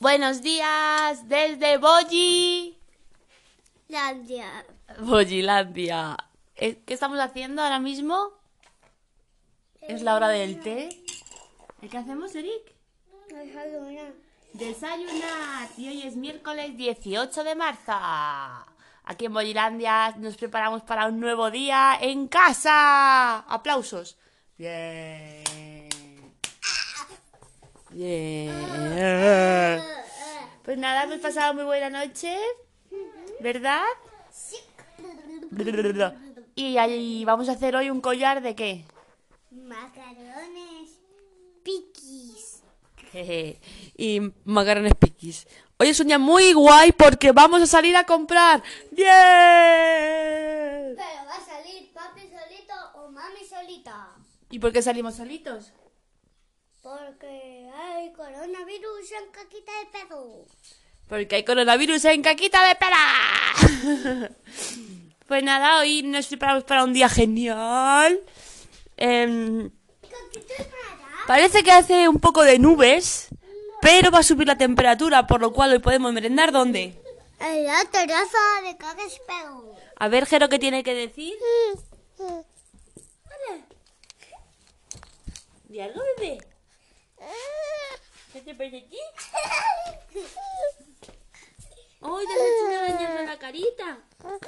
Buenos 0.00 0.40
días 0.40 1.28
desde 1.28 1.76
Boji. 1.76 2.74
Landia. 3.88 4.64
Bojilandia. 4.98 6.16
Eh, 6.56 6.80
¿Qué 6.86 6.94
estamos 6.94 7.18
haciendo 7.20 7.60
ahora 7.60 7.80
mismo? 7.80 8.30
Es 9.82 10.00
la 10.00 10.14
hora 10.14 10.28
del 10.28 10.58
té. 10.60 10.88
¿Y 11.82 11.88
qué 11.88 11.98
hacemos, 11.98 12.34
Eric? 12.34 12.74
Desayunar. 14.54 15.68
Y 15.76 15.88
hoy 15.88 16.02
es 16.04 16.16
miércoles 16.16 16.78
18 16.78 17.44
de 17.44 17.54
marzo. 17.54 17.92
Aquí 19.04 19.26
en 19.26 19.34
Bojilandia 19.34 20.14
nos 20.16 20.38
preparamos 20.38 20.80
para 20.80 21.08
un 21.08 21.20
nuevo 21.20 21.50
día 21.50 21.98
en 22.00 22.26
casa. 22.26 23.40
Aplausos. 23.40 24.16
Bien. 24.56 25.69
Pues 30.64 30.78
nada, 30.78 31.02
hemos 31.04 31.18
pasado 31.18 31.54
muy 31.54 31.64
buena 31.64 31.90
noche. 31.90 32.36
¿Verdad? 33.40 33.82
Y 36.54 36.78
ahí 36.78 37.24
vamos 37.24 37.48
a 37.48 37.52
hacer 37.52 37.74
hoy 37.74 37.90
un 37.90 38.00
collar 38.00 38.42
de 38.42 38.54
qué? 38.54 38.84
Macarones. 39.50 40.98
Piquis. 41.62 42.62
Y 43.96 44.20
macarrones 44.44 44.94
piquis. 44.94 45.46
Hoy 45.78 45.88
es 45.88 45.98
un 46.00 46.06
día 46.06 46.18
muy 46.18 46.52
guay 46.52 46.92
porque 46.92 47.32
vamos 47.32 47.60
a 47.62 47.66
salir 47.66 47.96
a 47.96 48.04
comprar. 48.04 48.62
¡Bien! 48.92 49.06
Pero 50.96 51.24
va 51.26 51.34
a 51.34 51.44
salir 51.44 51.92
papi 51.92 52.22
solito 52.22 52.74
o 52.94 53.10
mami 53.10 53.44
solita. 53.44 54.14
¿Y 54.50 54.58
por 54.58 54.72
qué 54.72 54.80
salimos 54.80 55.16
solitos? 55.16 55.72
Coronavirus 58.20 59.12
en 59.12 59.30
caquita 59.32 59.72
de 59.80 59.86
perro. 59.86 60.44
Porque 61.08 61.36
hay 61.36 61.42
coronavirus 61.42 62.04
en 62.04 62.20
caquita 62.20 62.68
de 62.68 62.74
pera. 62.74 64.30
pues 65.26 65.42
nada, 65.42 65.78
hoy 65.78 66.02
nos 66.02 66.26
preparamos 66.26 66.64
para 66.64 66.84
un 66.84 66.92
día 66.92 67.08
genial. 67.08 68.20
Em, 68.98 69.70
parece 71.26 71.62
que 71.62 71.72
hace 71.72 72.10
un 72.10 72.20
poco 72.20 72.42
de 72.42 72.58
nubes, 72.58 73.28
pero 73.80 74.10
va 74.10 74.18
a 74.18 74.22
subir 74.22 74.46
la 74.46 74.58
temperatura, 74.58 75.26
por 75.26 75.40
lo 75.40 75.54
cual 75.54 75.72
hoy 75.72 75.78
podemos 75.78 76.12
merendar 76.12 76.52
¿dónde? 76.52 77.00
En 77.40 77.64
la 77.64 77.82
terraza 77.86 78.38
de 78.64 78.76
caques 78.76 79.18
perro. 79.26 79.76
A 79.96 80.08
ver, 80.08 80.26
Jero, 80.26 80.50
¿qué 80.50 80.58
tiene 80.58 80.82
que 80.82 80.92
decir? 80.92 81.38
¿De 85.68 85.82
algo, 85.82 86.02
bebé? 86.18 86.50
¿Qué 88.32 88.40
te 88.42 88.54
parece 88.54 88.78
aquí? 88.78 88.96
¡Ay, 92.02 92.26
te 92.26 92.32
has 92.32 92.40
hecho 92.40 92.64
una 92.66 92.78
araña 92.80 93.20
en 93.20 93.26
la 93.26 93.38
carita! 93.38 93.98
¡Hola! 94.22 94.40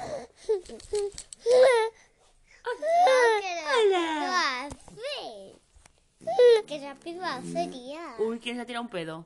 ¡Qué 6.67 6.79
rápido 6.79 7.23
sería! 7.51 8.15
Uy, 8.19 8.39
¿quién 8.39 8.55
se 8.55 8.61
ha 8.61 8.65
tirado 8.65 8.83
un 8.83 8.89
pedo? 8.89 9.25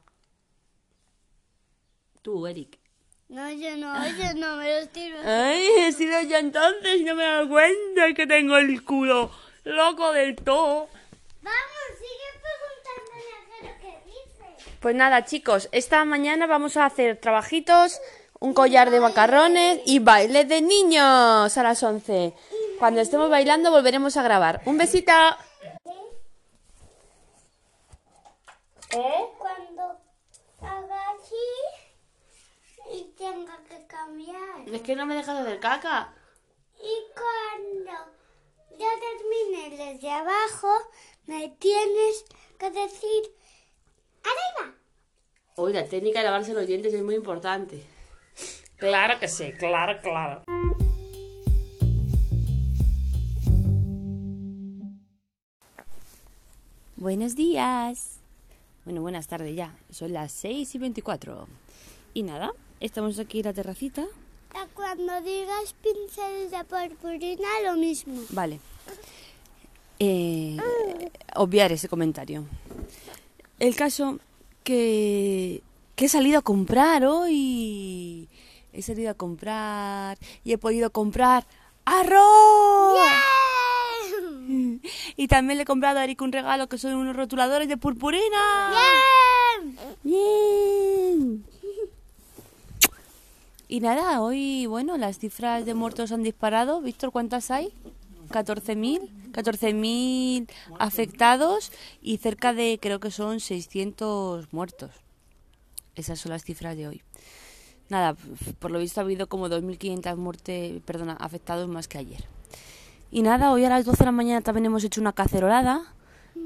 Tú, 2.22 2.48
Eric. 2.48 2.80
No, 3.30 3.52
yo 3.52 3.78
no, 3.78 3.94
yo 4.18 4.34
no 4.36 4.56
me 4.58 4.82
lo 4.82 4.88
tiro. 4.88 5.18
Ay, 5.24 5.68
he 5.80 5.92
sido 5.92 6.22
yo 6.22 6.38
entonces 6.38 7.02
y 7.02 7.04
no 7.04 7.14
me 7.16 7.24
he 7.24 7.28
dado 7.28 7.48
cuenta 7.50 8.14
que 8.14 8.26
tengo 8.26 8.58
el 8.58 8.84
culo 8.84 9.32
loco 9.64 10.12
del 10.14 10.36
todo. 10.36 10.90
Vamos, 11.42 11.90
sigue 12.00 12.30
preguntándole 12.42 13.32
a 13.32 13.40
Jero 13.52 13.74
qué 13.82 13.94
dice. 14.06 14.46
Pues 14.88 14.96
nada, 14.96 15.26
chicos, 15.26 15.68
esta 15.74 16.06
mañana 16.06 16.48
vamos 16.48 16.78
a 16.78 16.86
hacer 16.86 17.20
trabajitos, 17.20 18.00
un 18.40 18.54
collar 18.54 18.90
de 18.90 19.02
macarrones 19.02 19.82
y 19.86 20.00
baile 20.00 20.46
de 20.46 20.62
niños 20.62 21.58
a 21.58 21.62
las 21.62 21.84
11. 21.84 22.34
Cuando 22.80 23.02
estemos 23.02 23.30
bailando 23.30 23.70
volveremos 23.70 24.16
a 24.16 24.24
grabar. 24.24 24.62
Un 24.64 24.78
besito. 24.78 25.12
¿Eh? 28.92 29.26
Cuando 29.38 30.00
haga 30.62 31.02
así 31.18 31.36
y 32.94 33.14
tenga 33.18 33.58
que 33.68 33.86
cambiar. 33.88 34.70
Es 34.72 34.82
que 34.84 34.96
no 34.96 35.06
me 35.06 35.16
dejas 35.16 35.38
hacer 35.38 35.60
caca. 35.60 36.14
Y 36.80 36.96
cuando 37.14 37.92
ya 38.80 38.88
termine 39.02 39.92
desde 39.92 40.12
abajo, 40.12 40.72
me 41.26 41.50
tienes 41.60 42.24
que 42.58 42.72
decir 42.72 43.36
arriba. 44.24 44.77
Uy, 45.60 45.74
la 45.74 45.86
técnica 45.86 46.20
de 46.20 46.26
lavarse 46.26 46.54
los 46.54 46.68
dientes 46.68 46.94
es 46.94 47.02
muy 47.02 47.16
importante. 47.16 47.82
Claro 48.78 49.20
que 49.20 49.28
sí, 49.28 49.54
claro, 49.54 50.00
claro. 50.04 50.44
Buenos 56.96 57.36
días. 57.36 58.20
Bueno, 58.86 59.02
buenas 59.02 59.26
tardes 59.26 59.56
ya. 59.56 59.76
Son 59.90 60.14
las 60.14 60.32
6 60.34 60.76
y 60.76 60.78
24. 60.78 61.48
Y 62.14 62.22
nada, 62.22 62.52
estamos 62.80 63.18
aquí 63.18 63.40
en 63.40 63.46
la 63.46 63.54
terracita. 63.54 64.06
Cuando 64.76 65.22
digas 65.22 65.74
pincel 65.82 66.52
de 66.52 66.64
purpurina, 66.66 67.48
lo 67.66 67.78
mismo. 67.78 68.22
Vale. 68.30 68.60
Eh, 69.98 70.56
obviar 71.36 71.72
ese 71.72 71.90
comentario. 71.90 72.46
El 73.58 73.76
caso 73.76 74.20
que, 74.68 75.64
que 75.96 76.06
he 76.06 76.10
salido 76.10 76.40
a 76.40 76.42
comprar 76.42 77.06
hoy. 77.06 78.28
He 78.74 78.82
salido 78.82 79.12
a 79.12 79.14
comprar 79.14 80.18
y 80.44 80.52
he 80.52 80.58
podido 80.58 80.90
comprar 80.92 81.48
arroz. 81.86 83.00
Y 85.18 85.28
también 85.28 85.58
le 85.58 85.64
he 85.64 85.66
comprado 85.66 86.00
a 86.00 86.04
Eric 86.04 86.22
un 86.22 86.32
regalo 86.32 86.68
que 86.68 86.78
son 86.78 86.94
unos 86.94 87.16
rotuladores 87.16 87.68
de 87.68 87.76
purpurina. 87.76 88.72
Bien. 90.04 91.44
Y 93.68 93.80
nada, 93.82 94.22
hoy, 94.22 94.66
bueno, 94.68 94.98
las 94.98 95.20
cifras 95.20 95.66
de 95.66 95.74
muertos 95.74 96.12
han 96.12 96.24
disparado. 96.24 96.82
Víctor, 96.82 97.12
¿cuántas 97.12 97.52
hay? 97.52 97.74
14.000. 98.30 99.10
14.000 99.32 100.50
afectados 100.80 101.72
y 102.02 102.18
cerca 102.18 102.54
de, 102.54 102.80
creo 102.82 103.00
que 103.00 103.12
son 103.12 103.40
600 103.40 104.54
muertos. 104.54 104.92
Esas 105.96 106.20
son 106.20 106.32
las 106.32 106.44
cifras 106.44 106.78
de 106.78 106.88
hoy. 106.88 107.02
Nada, 107.90 108.16
por 108.60 108.72
lo 108.72 108.80
visto 108.80 109.00
ha 109.00 109.04
habido 109.04 109.28
como 109.28 109.48
2.500 109.48 110.16
muertes, 110.18 110.82
perdona, 110.84 111.14
afectados 111.14 111.68
más 111.68 111.88
que 111.88 111.98
ayer. 111.98 112.26
Y 113.12 113.22
nada, 113.22 113.52
hoy 113.52 113.64
a 113.64 113.70
las 113.70 113.86
12 113.86 114.00
de 114.00 114.06
la 114.06 114.12
mañana 114.12 114.42
también 114.42 114.66
hemos 114.66 114.84
hecho 114.84 115.00
una 115.00 115.14
cacerolada 115.14 115.94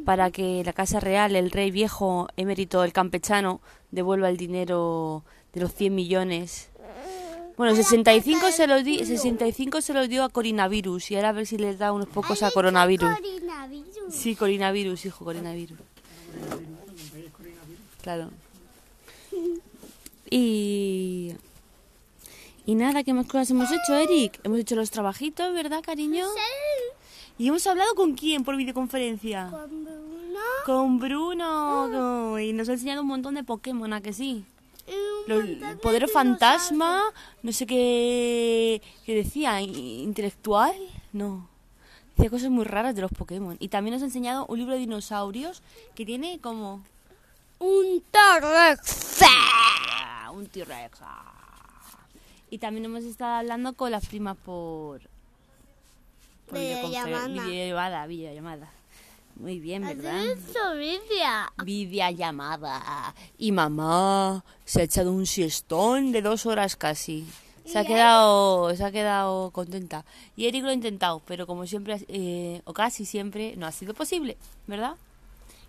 para 0.05 0.31
que 0.31 0.63
la 0.63 0.73
Casa 0.73 0.99
Real, 0.99 1.35
el 1.35 1.51
rey 1.51 1.71
viejo 1.71 2.27
emérito, 2.37 2.83
el 2.83 2.93
campechano, 2.93 3.61
devuelva 3.91 4.29
el 4.29 4.37
dinero 4.37 5.23
de 5.53 5.61
los 5.61 5.73
100 5.73 5.93
millones. 5.95 6.70
Bueno, 7.57 7.75
65 7.75 8.51
se 8.51 8.67
los, 8.67 8.83
di, 8.83 9.05
65 9.05 9.81
se 9.81 9.93
los 9.93 10.09
dio 10.09 10.23
a 10.23 10.29
coronavirus 10.29 11.11
y 11.11 11.15
ahora 11.15 11.29
a 11.29 11.31
ver 11.33 11.45
si 11.45 11.57
les 11.57 11.77
da 11.77 11.91
unos 11.91 12.07
pocos 12.07 12.43
a 12.43 12.51
coronavirus. 12.51 13.09
Coronavirus. 13.15 14.13
Sí, 14.13 14.35
coronavirus, 14.35 15.05
hijo, 15.05 15.25
coronavirus. 15.25 15.77
Claro. 18.01 18.29
Y... 20.29 21.33
Y 22.65 22.75
nada, 22.75 23.03
¿qué 23.03 23.13
más 23.13 23.25
cosas 23.25 23.49
hemos 23.51 23.69
hecho, 23.71 23.95
Eric? 23.95 24.39
Hemos 24.43 24.59
hecho 24.59 24.75
los 24.75 24.91
trabajitos, 24.91 25.53
¿verdad, 25.53 25.81
cariño? 25.81 26.27
¿Y 27.37 27.47
hemos 27.47 27.65
hablado 27.65 27.95
con 27.95 28.13
quién 28.13 28.43
por 28.43 28.55
videoconferencia? 28.55 29.49
Con 29.49 29.83
Bruno. 29.83 30.39
Con 30.65 30.99
Bruno. 30.99 32.39
Y 32.39 32.53
nos 32.53 32.69
ha 32.69 32.73
enseñado 32.73 33.01
un 33.01 33.07
montón 33.07 33.33
de 33.35 33.43
Pokémon, 33.43 33.91
¿a 33.93 34.01
que 34.01 34.13
sí? 34.13 34.45
De 35.39 35.75
poderes 35.77 36.11
fantasma, 36.11 37.01
no 37.43 37.51
sé 37.51 37.65
qué, 37.65 38.81
qué 39.05 39.15
decía, 39.15 39.61
intelectual, 39.61 40.75
no. 41.13 41.47
Decía 42.15 42.29
cosas 42.29 42.49
muy 42.49 42.65
raras 42.65 42.93
de 42.93 43.01
los 43.01 43.11
Pokémon. 43.11 43.57
Y 43.59 43.69
también 43.69 43.93
nos 43.93 44.01
ha 44.01 44.05
enseñado 44.05 44.45
un 44.47 44.59
libro 44.59 44.73
de 44.73 44.79
dinosaurios 44.79 45.61
que 45.95 46.05
tiene 46.05 46.39
como 46.39 46.83
Un 47.59 48.03
T-Rex. 48.11 49.21
Ah, 49.23 50.31
un 50.33 50.47
T-Rex. 50.47 50.99
ah. 51.01 51.33
Y 52.49 52.57
también 52.57 52.85
hemos 52.85 53.05
estado 53.05 53.35
hablando 53.35 53.73
con 53.73 53.91
las 53.91 54.05
primas 54.07 54.35
por... 54.37 55.01
por 56.47 56.59
Videollamada. 56.59 57.27
Videollamada, 57.27 58.07
videollamada. 58.07 58.71
Muy 59.35 59.59
bien, 59.59 59.83
¿verdad? 59.83 60.23
Vidia. 60.77 61.51
Videollamada. 61.63 63.15
Y 63.37 63.51
mamá 63.51 64.43
se 64.65 64.81
ha 64.81 64.83
echado 64.83 65.11
un 65.11 65.25
siestón 65.25 66.11
de 66.11 66.21
dos 66.21 66.45
horas 66.45 66.75
casi. 66.75 67.27
Se 67.65 67.77
ha 67.77 67.83
¿Y 67.83 67.87
quedado, 67.87 68.75
se 68.75 68.83
ha 68.83 68.91
quedado 68.91 69.51
contenta. 69.51 70.03
Y 70.35 70.47
Eric 70.47 70.63
lo 70.63 70.69
ha 70.69 70.73
intentado, 70.73 71.21
pero 71.25 71.47
como 71.47 71.65
siempre, 71.67 72.03
eh, 72.07 72.61
o 72.65 72.73
casi 72.73 73.05
siempre, 73.05 73.55
no 73.55 73.65
ha 73.65 73.71
sido 73.71 73.93
posible, 73.93 74.37
¿verdad? 74.67 74.95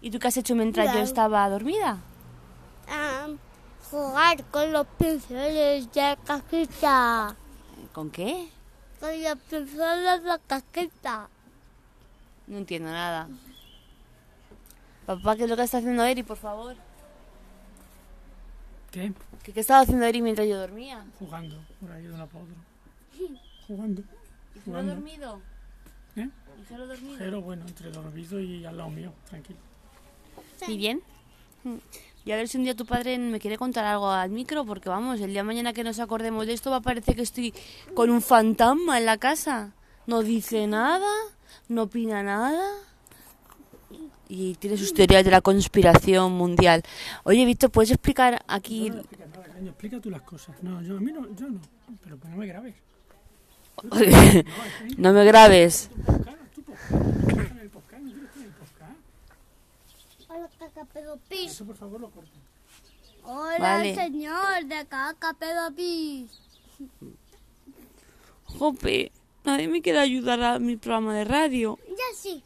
¿Y 0.01 0.11
tú 0.11 0.19
qué 0.19 0.29
has 0.29 0.37
hecho 0.37 0.55
mientras 0.55 0.93
yo 0.93 1.01
estaba 1.01 1.49
dormida? 1.49 1.99
Jugar 3.91 4.43
con 4.45 4.73
los 4.73 4.87
pinceles 4.99 5.93
de 5.93 6.19
cajita. 6.25 7.37
¿Con 7.93 8.11
qué? 8.11 8.49
Con 8.99 9.23
los 9.23 9.39
pinceles 9.49 10.25
de 10.25 10.39
cajita. 10.47 11.29
No 12.47 12.59
entiendo 12.59 12.91
nada. 12.91 13.29
Papá, 15.07 15.37
¿qué 15.37 15.45
es 15.45 15.51
lo 15.51 15.57
que 15.57 15.63
está 15.63 15.79
haciendo 15.79 16.05
Eri, 16.05 16.23
por 16.23 16.37
favor? 16.37 16.77
¿Qué? 18.91 19.13
¿Qué, 19.43 19.53
qué 19.53 19.61
estaba 19.61 19.81
haciendo 19.81 20.05
Eri 20.07 20.23
mientras 20.23 20.47
yo 20.47 20.59
dormía? 20.59 21.05
Jugando 21.19 21.57
por 21.81 21.91
ahí 21.93 22.03
de 22.05 22.13
una 22.13 22.27
para 22.27 22.45
otra. 22.45 22.57
Jugando. 23.67 24.01
¿Y 24.03 24.05
Jero 24.05 24.65
Jugando. 24.65 24.95
dormido? 24.95 25.41
¿Eh? 26.17 26.29
¿Y 26.61 26.65
Jero 26.67 26.87
dormido? 26.87 27.17
Pero 27.19 27.41
bueno, 27.43 27.65
entre 27.67 27.91
dormido 27.91 28.41
y 28.41 28.65
al 28.65 28.77
lado 28.77 28.91
mío, 28.91 29.13
tranquilo. 29.29 29.59
¿Y 30.69 30.77
bien? 30.77 31.03
Y 32.25 32.31
a 32.33 32.37
ver 32.37 32.49
si 32.49 32.59
un 32.59 32.65
día 32.65 32.77
tu 32.77 32.87
padre 32.87 33.19
me 33.19 33.41
quiere 33.41 33.57
contar 33.59 33.85
algo 33.85 34.11
al 34.11 34.31
micro, 34.31 34.65
porque 34.65 34.89
vamos, 34.89 35.21
el 35.21 35.31
día 35.31 35.41
de 35.41 35.45
mañana 35.47 35.73
que 35.73 35.83
nos 35.83 35.99
acordemos 35.99 36.47
de 36.47 36.53
esto 36.53 36.71
va 36.71 36.77
a 36.77 36.81
parecer 36.81 37.17
que 37.17 37.23
estoy 37.23 37.53
con 37.95 38.11
un 38.11 38.21
fantasma 38.23 38.99
en 38.99 39.07
la 39.07 39.17
casa. 39.17 39.73
No 40.07 40.23
dice 40.23 40.67
nada, 40.67 41.09
no 41.69 41.83
opina 41.85 42.23
nada. 42.23 42.63
Y 44.35 44.55
tiene 44.55 44.79
sus 44.79 44.95
teorías 44.95 45.27
de 45.27 45.31
la 45.31 45.43
conspiración 45.43 46.33
mundial. 46.33 46.83
Oye, 47.25 47.45
Víctor, 47.45 47.71
¿puedes 47.71 47.91
explicar 47.91 48.43
aquí? 48.49 48.89
No 48.89 48.95
me 48.95 49.01
explicas 49.03 49.29
nada, 49.29 49.45
cariño, 49.45 49.71
explica 49.73 50.01
tú 50.01 50.09
las 50.09 50.23
cosas. 50.23 50.57
No, 50.63 50.81
yo 50.81 50.97
a 50.97 51.01
mí 51.01 51.13
no, 51.13 51.29
yo 51.37 51.51
no. 51.51 51.61
Pero 52.03 52.17
pues 52.17 52.31
no 52.33 52.39
me 52.39 52.47
grabes. 52.47 52.75
no 54.97 55.13
me 55.13 55.25
grabes. 55.27 55.91
¿No. 56.25 56.33
Eso 61.29 61.67
por 61.67 61.77
favor 61.77 62.01
lo 62.01 62.11
corta. 62.11 62.31
Hola, 63.25 63.59
Vale. 63.59 63.95
señor 63.95 64.65
de 64.65 64.87
caca 64.87 65.35
pedo 65.35 65.75
pis. 65.77 66.31
Jope, 68.47 69.13
nadie 69.45 69.69
me 69.69 69.83
quiere 69.83 69.99
ayudar 69.99 70.43
a 70.43 70.59
mi 70.59 70.79
programa 70.79 71.15
de 71.17 71.25
radio. 71.25 71.79
Ya 71.87 72.17
sí. 72.17 72.43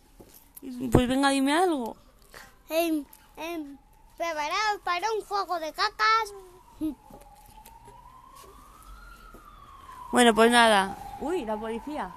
Pues 0.90 1.06
venga, 1.06 1.30
dime 1.30 1.52
algo. 1.52 1.96
Em, 2.68 3.04
preparados 4.16 4.80
para 4.82 5.06
un 5.12 5.24
juego 5.24 5.60
de 5.60 5.72
cacas. 5.72 6.34
Bueno, 10.10 10.34
pues 10.34 10.50
nada. 10.50 10.96
Uy, 11.20 11.44
la 11.44 11.56
policía. 11.56 12.10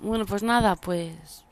Bueno, 0.00 0.24
pues 0.24 0.42
nada, 0.42 0.76
pues. 0.76 1.44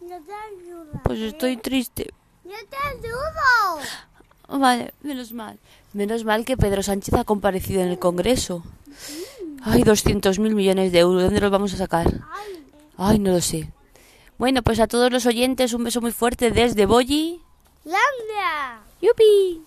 Yo 0.00 0.20
te 0.22 0.32
ayudo. 0.32 1.00
Pues 1.04 1.20
estoy 1.20 1.56
triste. 1.56 2.12
Yo 2.44 2.56
te 2.70 2.76
ayudo. 2.88 4.58
Vale, 4.58 4.94
menos 5.02 5.32
mal. 5.32 5.58
Menos 5.92 6.24
mal 6.24 6.44
que 6.44 6.56
Pedro 6.56 6.82
Sánchez 6.82 7.14
ha 7.14 7.24
comparecido 7.24 7.82
en 7.82 7.88
el 7.88 7.98
Congreso. 7.98 8.64
Ay, 9.62 9.82
200 9.82 10.38
mil 10.38 10.54
millones 10.54 10.90
de 10.92 11.00
euros. 11.00 11.22
¿Dónde 11.22 11.40
los 11.40 11.50
vamos 11.50 11.74
a 11.74 11.76
sacar? 11.76 12.06
Ay, 12.32 12.64
Ay, 12.96 13.18
no 13.18 13.32
lo 13.32 13.40
sé. 13.40 13.70
Bueno, 14.38 14.62
pues 14.62 14.78
a 14.78 14.86
todos 14.86 15.10
los 15.10 15.26
oyentes 15.26 15.74
un 15.74 15.82
beso 15.82 16.00
muy 16.00 16.12
fuerte 16.12 16.52
desde 16.52 16.86
Boyi. 16.86 17.42
Landia. 17.84 18.80
¡Yupi! 19.02 19.64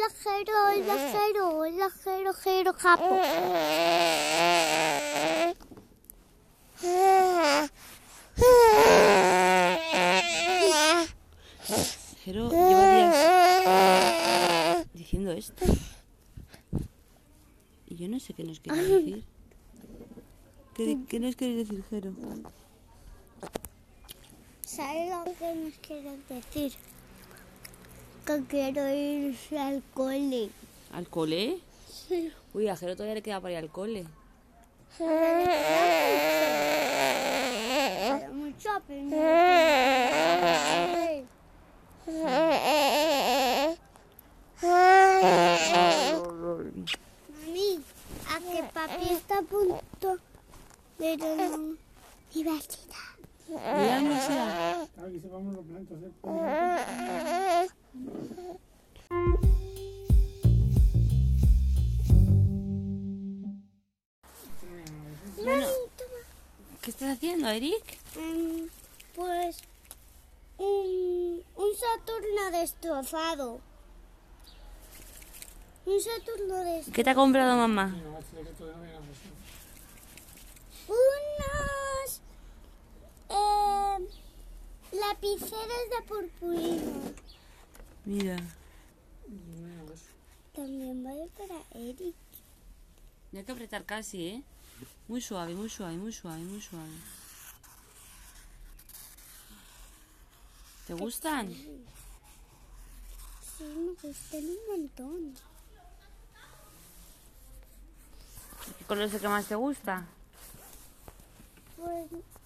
Lajero, 0.00 0.54
lajero, 0.86 1.64
lajero, 1.76 2.32
jero, 2.34 2.72
japo. 2.74 3.20
Jero 12.24 12.48
lleva 12.48 12.86
días 12.94 14.86
diciendo 14.94 15.32
esto. 15.32 15.64
Y 17.92 17.94
yo 17.94 18.08
no 18.08 18.18
sé 18.18 18.32
qué 18.32 18.42
nos 18.42 18.58
quiere 18.58 18.82
decir. 18.82 19.22
¿Qué, 20.72 20.96
qué 21.10 21.20
nos 21.20 21.36
quiere 21.36 21.56
decir, 21.56 21.84
Jero? 21.90 22.14
¿Sabes 24.62 25.10
lo 25.10 25.24
que 25.24 25.54
nos 25.54 25.74
quieres 25.74 26.26
decir? 26.26 26.72
Que 28.24 28.42
quiero 28.48 28.88
irse 28.88 29.58
al 29.58 29.82
cole. 29.92 30.48
¿Al 30.90 31.06
cole? 31.06 31.58
Sí. 31.86 32.32
Uy, 32.54 32.68
a 32.68 32.76
Jero 32.78 32.96
todavía 32.96 33.16
le 33.16 33.22
queda 33.22 33.42
para 33.42 33.52
ir 33.52 33.58
al 33.58 33.68
cole. 33.68 34.06
Mucho, 38.32 38.70
no. 38.88 39.16
Mami, 47.52 47.80
a 48.28 48.38
que 48.38 48.62
papi 48.72 48.81
está 49.00 49.38
a 49.38 49.42
punto 49.42 50.18
de 50.98 51.16
la 51.16 51.56
universidad. 52.34 52.96
¿Ir 53.48 53.58
a 53.58 53.86
la 53.86 53.98
universidad? 54.00 54.88
Claro, 54.94 55.08
aquí 55.08 55.20
sepamos 55.20 55.54
los 55.54 55.64
planetas. 55.64 55.98
¿eh? 56.02 56.12
Bueno, 65.42 65.66
¿qué 66.80 66.90
estás 66.90 67.16
haciendo, 67.16 67.48
Eric? 67.48 67.98
Mm, 68.16 68.66
pues 69.14 69.58
un, 70.58 71.42
un 71.56 71.70
Saturno 71.74 72.50
destrozado. 72.58 73.60
Un 75.84 76.00
Saturno 76.00 76.56
destrozado. 76.58 76.92
¿Qué 76.92 77.02
te 77.04 77.10
ha 77.10 77.14
comprado 77.14 77.56
mamá? 77.56 77.88
No, 77.88 77.96
de 77.96 78.02
no. 78.04 78.18
Unos 80.88 82.20
eh, 83.30 83.98
lapiceros 84.92 85.90
de 85.90 86.02
purpurina. 86.06 87.12
Mira. 88.04 88.36
No. 88.36 88.52
También 90.54 91.02
vale 91.02 91.28
para 91.36 91.60
Eric. 91.72 92.14
Y 93.32 93.38
hay 93.38 93.44
que 93.44 93.52
apretar 93.52 93.84
casi, 93.84 94.28
¿eh? 94.28 94.42
Muy 95.08 95.20
suave, 95.20 95.54
muy 95.54 95.68
suave, 95.70 95.96
muy 95.96 96.12
suave, 96.12 96.40
muy 96.40 96.60
suave. 96.60 96.90
¿Te 100.86 100.94
gustan? 100.94 101.52
Sí, 101.52 101.82
me 103.64 103.94
gustan 104.02 104.44
un 104.44 104.58
montón. 104.68 105.34
¿Qué 108.78 108.81
color 108.92 109.06
es 109.06 109.14
el 109.14 109.20
que 109.22 109.28
más 109.28 109.46
te 109.46 109.54
gusta? 109.54 110.04
Pues, 111.78 112.04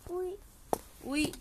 uy, 0.08 0.36
Uy, 1.02 1.32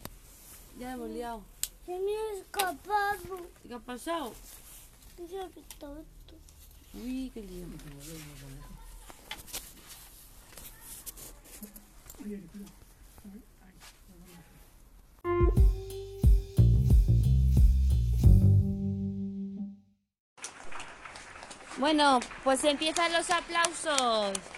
ya 0.79 0.93
hemos 0.93 1.09
liado. 1.09 1.43
se 1.85 1.91
me 1.91 2.12
ha 2.12 2.39
escapado. 2.39 3.38
¿Qué 3.62 3.74
ha 3.75 3.79
pasado? 3.79 4.33
Se 5.15 5.39
ha 5.39 5.47
quitado 5.50 6.00
esto. 6.00 6.33
Uy, 6.95 7.29
qué 7.35 7.41
lío. 7.43 7.67
Bueno, 21.77 22.19
pues 22.43 22.63
empiezan 22.63 23.13
los 23.13 23.29
aplausos. 23.29 24.54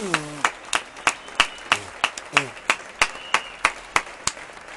¿Qué 0.00 0.06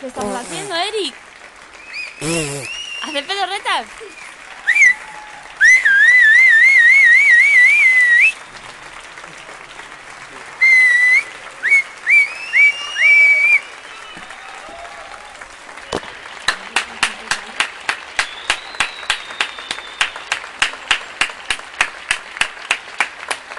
estamos 0.07 0.33
mm. 0.33 0.35
haciendo, 0.35 0.75
Eric? 0.75 1.15
Mm. 2.19 3.07
¡Hacer 3.07 3.25
pedorretas! 3.25 3.85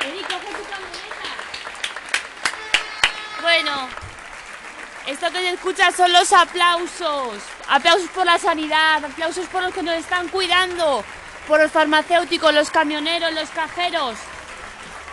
Erika, 0.02 0.40
¿qué 0.40 0.47
tu 0.47 0.64
camioneta? 0.68 1.23
Esto 5.06 5.30
que 5.30 5.38
se 5.38 5.50
escucha 5.50 5.92
son 5.92 6.10
los 6.12 6.32
aplausos. 6.32 7.34
Aplausos 7.68 8.08
por 8.10 8.24
la 8.24 8.38
sanidad, 8.38 9.04
aplausos 9.04 9.46
por 9.46 9.62
los 9.62 9.74
que 9.74 9.82
nos 9.82 9.96
están 9.96 10.28
cuidando, 10.28 11.04
por 11.46 11.60
los 11.60 11.70
farmacéuticos, 11.70 12.54
los 12.54 12.70
camioneros, 12.70 13.32
los 13.34 13.50
cajeros, 13.50 14.16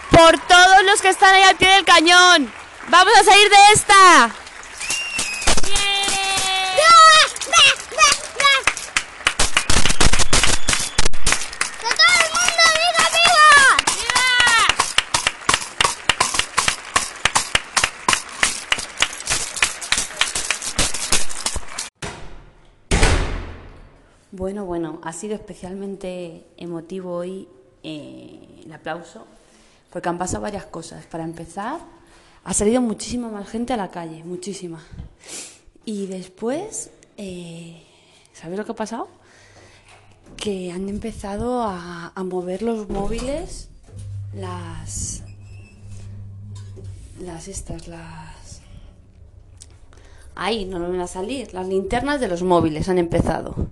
por 0.10 0.40
todos 0.48 0.84
los 0.86 1.02
que 1.02 1.10
están 1.10 1.36
ahí 1.36 1.44
al 1.44 1.58
pie 1.58 1.70
del 1.70 1.84
cañón. 1.86 2.52
¡Vamos 2.88 3.14
a 3.20 3.24
salir 3.24 3.50
de 3.50 3.58
esta! 3.74 4.32
¡Que 11.80 11.88
todo 11.96 12.16
el 12.18 12.30
mundo 12.32 12.64
diga 12.80 13.06
viva! 13.14 13.52
Bueno, 24.42 24.66
bueno, 24.66 25.00
ha 25.04 25.14
sido 25.14 25.36
especialmente 25.36 26.44
emotivo 26.58 27.14
hoy 27.14 27.48
eh, 27.84 28.64
el 28.66 28.74
aplauso, 28.74 29.28
porque 29.94 30.10
han 30.10 30.18
pasado 30.18 30.42
varias 30.42 30.66
cosas. 30.66 31.06
Para 31.06 31.26
empezar, 31.26 31.80
ha 32.44 32.54
salido 32.56 32.82
muchísima 32.82 33.30
más 33.30 33.48
gente 33.48 33.74
a 33.74 33.78
la 33.78 33.92
calle, 33.92 34.24
muchísima. 34.24 34.84
Y 35.86 36.08
después, 36.08 36.90
eh, 37.18 37.84
¿sabes 38.34 38.58
lo 38.58 38.66
que 38.66 38.72
ha 38.72 38.76
pasado? 38.76 39.10
Que 40.38 40.72
han 40.72 40.90
empezado 40.90 41.62
a, 41.62 42.12
a 42.16 42.24
mover 42.24 42.64
los 42.64 42.90
móviles, 42.90 43.70
las. 44.34 45.22
las 47.20 47.48
estas, 47.48 47.88
las. 47.88 48.64
Ahí, 50.34 50.66
no 50.66 50.80
me 50.80 50.88
van 50.88 51.02
a 51.02 51.06
salir. 51.06 51.54
Las 51.54 51.68
linternas 51.68 52.20
de 52.20 52.28
los 52.28 52.42
móviles 52.42 52.90
han 52.90 52.98
empezado. 52.98 53.70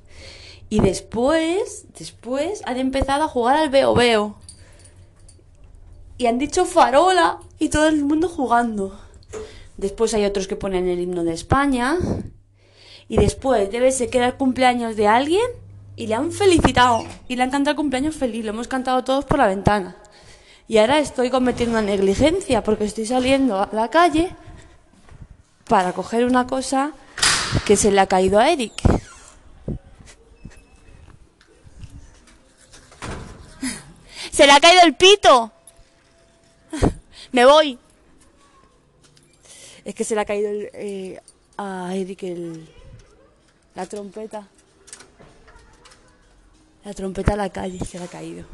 Y 0.69 0.81
después, 0.81 1.85
después 1.97 2.61
han 2.65 2.77
empezado 2.77 3.23
a 3.23 3.27
jugar 3.27 3.57
al 3.57 3.69
veo 3.69 3.95
veo. 3.95 4.35
Y 6.17 6.27
han 6.27 6.37
dicho 6.37 6.65
farola 6.65 7.39
y 7.57 7.69
todo 7.69 7.87
el 7.87 8.03
mundo 8.03 8.29
jugando. 8.29 8.99
Después 9.77 10.13
hay 10.13 10.25
otros 10.25 10.47
que 10.47 10.55
ponen 10.55 10.87
el 10.87 10.99
himno 10.99 11.23
de 11.23 11.33
España. 11.33 11.97
Y 13.07 13.17
después 13.17 13.71
debe 13.71 13.91
ser 13.91 14.09
que 14.09 14.19
era 14.19 14.27
el 14.27 14.35
cumpleaños 14.35 14.95
de 14.95 15.07
alguien 15.07 15.45
y 15.95 16.07
le 16.07 16.15
han 16.15 16.31
felicitado. 16.31 17.03
Y 17.27 17.35
le 17.35 17.43
han 17.43 17.49
cantado 17.49 17.71
el 17.71 17.77
cumpleaños 17.77 18.15
feliz. 18.15 18.45
Lo 18.45 18.51
hemos 18.51 18.67
cantado 18.67 19.03
todos 19.03 19.25
por 19.25 19.39
la 19.39 19.47
ventana. 19.47 19.95
Y 20.67 20.77
ahora 20.77 20.99
estoy 20.99 21.31
cometiendo 21.31 21.79
una 21.79 21.87
negligencia 21.87 22.63
porque 22.63 22.83
estoy 22.83 23.07
saliendo 23.07 23.57
a 23.57 23.69
la 23.71 23.89
calle 23.89 24.35
para 25.67 25.93
coger 25.93 26.25
una 26.25 26.45
cosa 26.45 26.91
que 27.65 27.75
se 27.75 27.91
le 27.91 27.99
ha 28.01 28.05
caído 28.05 28.37
a 28.37 28.51
Eric. 28.51 28.73
Se 34.39 34.47
le 34.47 34.53
ha 34.53 34.61
caído 34.61 34.83
el 34.83 34.95
pito. 34.95 35.51
Me 37.33 37.43
voy. 37.43 37.77
Es 39.83 39.93
que 39.93 40.05
se 40.05 40.15
le 40.15 40.21
ha 40.21 40.25
caído 40.25 40.49
el, 40.49 40.69
eh, 40.75 41.21
a 41.57 41.93
Eric 41.93 42.23
el, 42.23 42.69
la 43.75 43.85
trompeta. 43.85 44.47
La 46.85 46.93
trompeta 46.93 47.33
a 47.33 47.35
la 47.35 47.49
calle 47.49 47.83
se 47.83 47.99
le 47.99 48.05
ha 48.05 48.07
caído. 48.07 48.45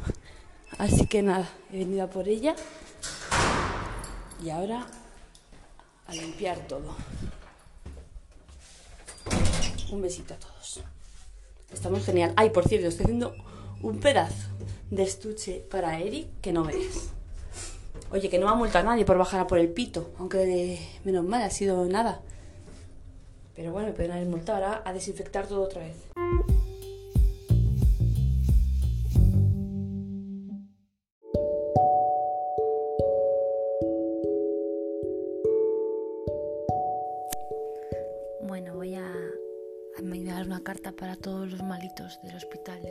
Así 0.76 1.06
que 1.06 1.22
nada, 1.22 1.48
he 1.72 1.78
venido 1.78 2.02
a 2.02 2.10
por 2.10 2.26
ella. 2.26 2.56
Y 4.42 4.50
ahora 4.50 4.88
a 6.08 6.12
limpiar 6.12 6.66
todo. 6.66 6.96
Un 9.92 10.02
besito 10.02 10.34
a 10.34 10.36
todos. 10.36 10.80
Estamos 11.72 12.04
genial. 12.04 12.32
Ay, 12.34 12.50
por 12.50 12.66
cierto, 12.66 12.88
estoy 12.88 13.04
haciendo 13.04 13.36
un 13.82 13.98
pedazo 14.00 14.48
de 14.90 15.02
estuche 15.02 15.64
para 15.70 15.98
Eric 15.98 16.28
que 16.40 16.52
no 16.52 16.64
ves. 16.64 17.10
Oye, 18.12 18.28
que 18.28 18.38
no 18.38 18.46
va 18.46 18.52
a 18.52 18.56
multar 18.56 18.86
a 18.86 18.90
nadie 18.90 19.04
por 19.04 19.18
bajar 19.18 19.40
a 19.40 19.46
por 19.46 19.58
el 19.58 19.68
pito, 19.68 20.10
aunque 20.18 20.78
menos 21.04 21.24
mal 21.24 21.42
ha 21.42 21.50
sido 21.50 21.84
nada. 21.86 22.20
Pero 23.56 23.72
bueno, 23.72 23.92
pueden 23.94 24.12
haber 24.12 24.26
multado 24.26 24.64
ahora 24.64 24.82
a 24.84 24.92
desinfectar 24.92 25.46
todo 25.46 25.62
otra 25.62 25.80
vez. 25.80 25.96
Bueno, 38.42 38.74
voy 38.74 38.94
a, 38.94 39.04
a 39.04 39.98
enviar 39.98 40.46
una 40.46 40.62
carta 40.62 40.92
para 40.92 41.16
todos 41.16 41.50
los 41.50 41.62
malitos 41.62 42.20
del 42.22 42.36
hospital 42.36 42.85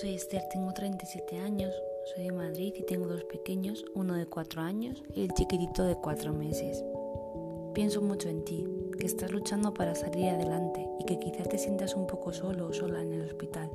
Soy 0.00 0.14
Esther, 0.14 0.44
tengo 0.48 0.72
37 0.72 1.38
años, 1.38 1.74
soy 2.04 2.26
de 2.26 2.30
Madrid 2.30 2.72
y 2.76 2.84
tengo 2.84 3.08
dos 3.08 3.24
pequeños, 3.24 3.84
uno 3.96 4.14
de 4.14 4.26
4 4.26 4.62
años 4.62 5.02
y 5.12 5.24
el 5.24 5.34
chiquitito 5.34 5.82
de 5.82 5.96
4 5.96 6.32
meses. 6.32 6.84
Pienso 7.74 8.00
mucho 8.00 8.28
en 8.28 8.44
ti, 8.44 8.64
que 8.96 9.06
estás 9.06 9.32
luchando 9.32 9.74
para 9.74 9.96
salir 9.96 10.28
adelante 10.28 10.88
y 11.00 11.04
que 11.04 11.18
quizás 11.18 11.48
te 11.48 11.58
sientas 11.58 11.96
un 11.96 12.06
poco 12.06 12.32
solo 12.32 12.68
o 12.68 12.72
sola 12.72 13.02
en 13.02 13.12
el 13.12 13.22
hospital. 13.22 13.72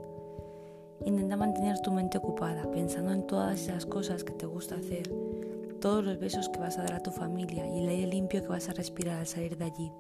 Intenta 1.03 1.35
mantener 1.35 1.81
tu 1.81 1.91
mente 1.91 2.19
ocupada, 2.19 2.71
pensando 2.71 3.11
en 3.11 3.27
todas 3.27 3.59
esas 3.59 3.85
cosas 3.85 4.23
que 4.23 4.31
te 4.31 4.45
gusta 4.45 4.75
hacer, 4.75 5.11
todos 5.81 6.05
los 6.05 6.19
besos 6.19 6.47
que 6.47 6.59
vas 6.61 6.77
a 6.77 6.83
dar 6.83 6.93
a 6.93 7.03
tu 7.03 7.11
familia 7.11 7.67
y 7.67 7.79
el 7.79 7.89
aire 7.89 8.07
limpio 8.07 8.41
que 8.41 8.47
vas 8.47 8.69
a 8.69 8.73
respirar 8.73 9.19
al 9.19 9.27
salir 9.27 9.57
de 9.57 9.65
allí, 9.65 9.91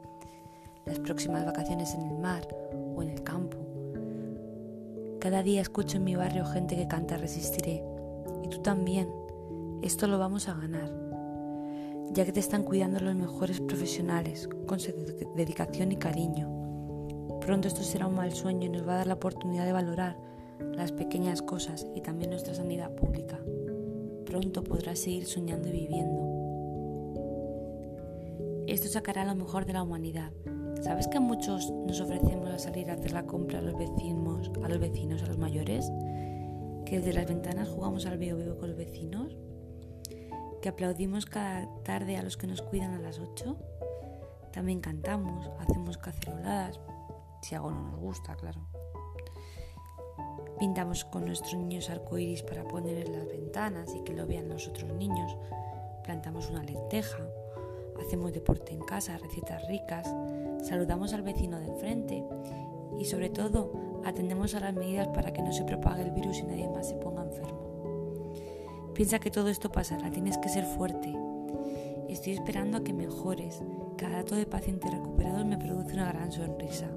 las 0.85 0.99
próximas 0.99 1.45
vacaciones 1.45 1.93
en 1.93 2.03
el 2.03 2.17
mar 2.17 2.47
o 2.95 3.03
en 3.03 3.09
el 3.09 3.23
campo. 3.23 3.72
Cada 5.23 5.41
día 5.41 5.61
escucho 5.61 5.95
en 5.95 6.03
mi 6.03 6.15
barrio 6.17 6.45
gente 6.45 6.75
que 6.75 6.89
canta 6.89 7.15
Resistiré. 7.15 7.81
Y 8.43 8.49
tú 8.49 8.61
también. 8.61 9.07
Esto 9.81 10.05
lo 10.07 10.19
vamos 10.19 10.49
a 10.49 10.53
ganar. 10.53 10.91
Ya 12.11 12.25
que 12.25 12.33
te 12.33 12.41
están 12.41 12.63
cuidando 12.63 12.99
los 12.99 13.15
mejores 13.15 13.61
profesionales, 13.61 14.49
con 14.67 14.79
dedicación 15.37 15.93
y 15.93 15.95
cariño. 15.95 16.49
Pronto 17.39 17.69
esto 17.69 17.83
será 17.83 18.07
un 18.07 18.15
mal 18.15 18.33
sueño 18.33 18.65
y 18.65 18.69
nos 18.69 18.85
va 18.85 18.95
a 18.95 18.97
dar 18.97 19.07
la 19.07 19.13
oportunidad 19.13 19.65
de 19.65 19.71
valorar 19.71 20.17
las 20.59 20.91
pequeñas 20.91 21.41
cosas 21.41 21.87
y 21.95 22.01
también 22.01 22.31
nuestra 22.31 22.53
sanidad 22.53 22.93
pública. 22.93 23.39
Pronto 24.25 24.61
podrás 24.61 24.99
seguir 24.99 25.25
soñando 25.25 25.69
y 25.69 25.71
viviendo. 25.71 26.21
Esto 28.67 28.89
sacará 28.89 29.23
lo 29.23 29.35
mejor 29.35 29.65
de 29.65 29.71
la 29.71 29.83
humanidad. 29.83 30.33
¿Sabes 30.83 31.07
que 31.07 31.21
muchos 31.21 31.71
nos 31.71 32.01
ofrecemos 32.01 32.49
a 32.49 32.59
salir 32.59 32.91
a 32.91 32.95
hacer 32.95 33.13
la 33.13 33.25
compra 33.25 33.59
a 33.59 33.61
los 33.61 33.77
vecinos, 33.77 34.51
a 34.61 34.67
los 34.67 34.79
vecinos, 34.79 35.23
a 35.23 35.27
los 35.27 35.37
mayores? 35.37 35.89
Que 36.85 36.97
desde 36.97 37.13
las 37.13 37.25
ventanas 37.25 37.69
jugamos 37.69 38.05
al 38.05 38.17
veo 38.17 38.35
veo 38.35 38.57
con 38.57 38.67
los 38.67 38.77
vecinos? 38.77 39.37
Que 40.61 40.67
aplaudimos 40.67 41.25
cada 41.25 41.69
tarde 41.83 42.17
a 42.17 42.21
los 42.21 42.35
que 42.35 42.47
nos 42.47 42.61
cuidan 42.61 42.93
a 42.95 42.99
las 42.99 43.19
8? 43.19 43.57
También 44.51 44.81
cantamos, 44.81 45.49
hacemos 45.57 45.97
caceroladas, 45.97 46.81
si 47.41 47.55
algo 47.55 47.71
no 47.71 47.91
nos 47.91 47.99
gusta, 48.01 48.35
claro. 48.35 48.67
Pintamos 50.59 51.05
con 51.05 51.25
nuestros 51.25 51.55
niños 51.55 51.89
arcoíris 51.89 52.43
para 52.43 52.65
poner 52.65 53.07
en 53.07 53.13
las 53.13 53.25
ventanas 53.25 53.95
y 53.95 54.03
que 54.03 54.13
lo 54.13 54.27
vean 54.27 54.49
los 54.49 54.67
otros 54.67 54.91
niños. 54.93 55.37
Plantamos 56.03 56.49
una 56.49 56.61
lenteja. 56.61 57.25
Hacemos 58.05 58.33
deporte 58.33 58.73
en 58.73 58.81
casa, 58.81 59.17
recetas 59.17 59.65
ricas. 59.69 60.13
Saludamos 60.63 61.13
al 61.13 61.21
vecino 61.21 61.59
de 61.59 61.67
enfrente. 61.67 62.25
Y 62.97 63.05
sobre 63.05 63.29
todo, 63.29 64.01
atendemos 64.03 64.55
a 64.55 64.59
las 64.59 64.73
medidas 64.73 65.07
para 65.09 65.31
que 65.31 65.41
no 65.41 65.51
se 65.51 65.63
propague 65.63 66.03
el 66.03 66.11
virus 66.11 66.39
y 66.39 66.43
nadie 66.43 66.67
más 66.69 66.89
se 66.89 66.95
ponga 66.95 67.23
enfermo. 67.23 68.91
Piensa 68.93 69.19
que 69.19 69.31
todo 69.31 69.49
esto 69.49 69.71
pasará, 69.71 70.09
tienes 70.11 70.37
que 70.37 70.49
ser 70.49 70.65
fuerte. 70.65 71.15
Estoy 72.09 72.33
esperando 72.33 72.77
a 72.77 72.83
que 72.83 72.93
mejores. 72.93 73.61
Cada 73.97 74.17
dato 74.17 74.35
de 74.35 74.45
pacientes 74.45 74.91
recuperados 74.91 75.45
me 75.45 75.57
produce 75.57 75.93
una 75.93 76.11
gran 76.11 76.31
sonrisa 76.31 76.89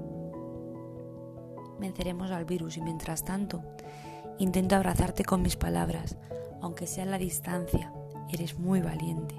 venceremos 1.79 2.31
al 2.31 2.45
virus 2.45 2.77
y 2.77 2.81
mientras 2.81 3.23
tanto 3.23 3.61
intento 4.39 4.75
abrazarte 4.75 5.23
con 5.23 5.41
mis 5.41 5.55
palabras, 5.55 6.17
aunque 6.61 6.87
sea 6.87 7.03
a 7.03 7.07
la 7.07 7.17
distancia, 7.17 7.93
eres 8.31 8.59
muy 8.59 8.81
valiente. 8.81 9.35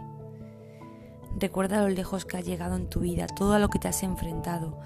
Recuerda 1.40 1.82
lo 1.82 1.88
lejos 1.88 2.24
que 2.24 2.36
has 2.36 2.44
llegado 2.44 2.74
en 2.74 2.88
tu 2.88 2.98
vida, 2.98 3.28
todo 3.28 3.52
a 3.52 3.60
lo 3.60 3.68
que 3.68 3.78
te 3.78 3.86
has 3.86 4.02
enfrentado, 4.02 4.76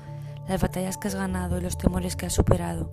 las 0.47 0.61
batallas 0.61 0.99
que 0.99 1.09
has 1.09 1.15
ganado 1.15 1.57
y 1.57 1.63
los 1.63 1.79
temores 1.79 2.15
que 2.15 2.27
has 2.27 2.35
superado. 2.35 2.93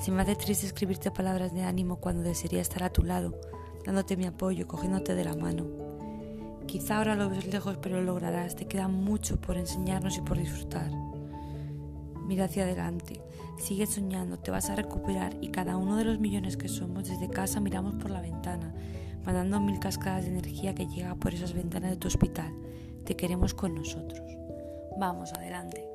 Se 0.00 0.10
me 0.10 0.20
hace 0.20 0.36
triste 0.36 0.66
escribirte 0.66 1.10
palabras 1.10 1.54
de 1.54 1.62
ánimo 1.62 1.96
cuando 1.96 2.22
desearía 2.22 2.60
estar 2.60 2.82
a 2.82 2.92
tu 2.92 3.02
lado, 3.02 3.40
dándote 3.86 4.18
mi 4.18 4.26
apoyo, 4.26 4.68
cogiéndote 4.68 5.14
de 5.14 5.24
la 5.24 5.34
mano. 5.34 5.66
Quizá 6.66 6.98
ahora 6.98 7.16
lo 7.16 7.30
ves 7.30 7.46
lejos, 7.46 7.78
pero 7.78 7.96
lo 7.96 8.02
lograrás. 8.02 8.54
Te 8.54 8.66
queda 8.66 8.86
mucho 8.86 9.40
por 9.40 9.56
enseñarnos 9.56 10.18
y 10.18 10.20
por 10.20 10.36
disfrutar. 10.36 10.90
Mira 12.26 12.44
hacia 12.44 12.64
adelante, 12.64 13.22
sigue 13.58 13.86
soñando, 13.86 14.38
te 14.38 14.50
vas 14.50 14.68
a 14.68 14.76
recuperar 14.76 15.38
y 15.40 15.48
cada 15.48 15.78
uno 15.78 15.96
de 15.96 16.04
los 16.04 16.20
millones 16.20 16.58
que 16.58 16.68
somos 16.68 17.08
desde 17.08 17.30
casa 17.30 17.60
miramos 17.60 17.94
por 17.94 18.10
la 18.10 18.20
ventana, 18.20 18.74
mandando 19.24 19.58
mil 19.58 19.80
cascadas 19.80 20.24
de 20.24 20.30
energía 20.30 20.74
que 20.74 20.86
llega 20.86 21.14
por 21.14 21.32
esas 21.32 21.54
ventanas 21.54 21.92
de 21.92 21.96
tu 21.96 22.06
hospital. 22.06 22.52
Te 23.04 23.16
queremos 23.16 23.54
con 23.54 23.74
nosotros. 23.74 24.20
Vamos, 24.98 25.32
adelante. 25.32 25.90